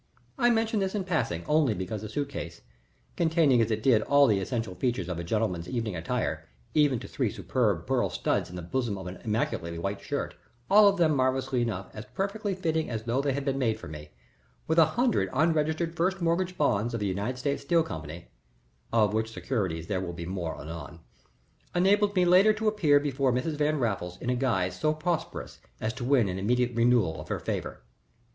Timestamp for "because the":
1.75-2.09